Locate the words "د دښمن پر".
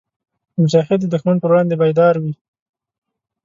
1.01-1.49